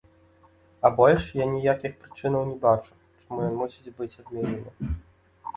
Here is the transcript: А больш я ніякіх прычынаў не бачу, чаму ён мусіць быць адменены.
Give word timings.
А 0.87 0.89
больш 0.99 1.27
я 1.41 1.45
ніякіх 1.51 1.93
прычынаў 2.05 2.47
не 2.53 2.57
бачу, 2.65 2.91
чаму 3.21 3.39
ён 3.49 3.53
мусіць 3.61 3.95
быць 4.01 4.15
адменены. 4.25 4.69